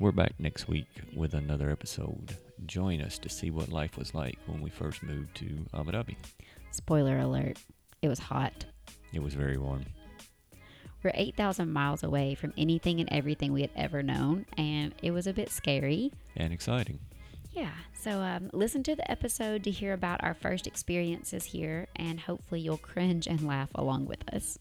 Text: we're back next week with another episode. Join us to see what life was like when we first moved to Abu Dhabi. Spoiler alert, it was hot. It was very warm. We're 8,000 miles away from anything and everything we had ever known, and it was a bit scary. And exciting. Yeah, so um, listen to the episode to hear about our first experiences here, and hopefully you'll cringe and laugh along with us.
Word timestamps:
we're 0.00 0.10
back 0.10 0.32
next 0.38 0.66
week 0.66 0.88
with 1.14 1.34
another 1.34 1.68
episode. 1.70 2.34
Join 2.64 3.02
us 3.02 3.18
to 3.18 3.28
see 3.28 3.50
what 3.50 3.68
life 3.68 3.98
was 3.98 4.14
like 4.14 4.38
when 4.46 4.62
we 4.62 4.70
first 4.70 5.02
moved 5.02 5.34
to 5.36 5.66
Abu 5.74 5.92
Dhabi. 5.92 6.16
Spoiler 6.70 7.18
alert, 7.18 7.58
it 8.00 8.08
was 8.08 8.18
hot. 8.18 8.64
It 9.12 9.22
was 9.22 9.34
very 9.34 9.58
warm. 9.58 9.84
We're 11.02 11.12
8,000 11.14 11.70
miles 11.70 12.02
away 12.02 12.34
from 12.34 12.54
anything 12.56 13.00
and 13.00 13.12
everything 13.12 13.52
we 13.52 13.60
had 13.60 13.70
ever 13.76 14.02
known, 14.02 14.46
and 14.56 14.94
it 15.02 15.10
was 15.10 15.26
a 15.26 15.34
bit 15.34 15.50
scary. 15.50 16.12
And 16.34 16.52
exciting. 16.52 16.98
Yeah, 17.52 17.72
so 17.92 18.20
um, 18.20 18.48
listen 18.54 18.82
to 18.84 18.96
the 18.96 19.10
episode 19.10 19.64
to 19.64 19.70
hear 19.70 19.92
about 19.92 20.24
our 20.24 20.34
first 20.34 20.66
experiences 20.66 21.44
here, 21.44 21.88
and 21.96 22.18
hopefully 22.18 22.62
you'll 22.62 22.78
cringe 22.78 23.26
and 23.26 23.46
laugh 23.46 23.70
along 23.74 24.06
with 24.06 24.22
us. 24.32 24.58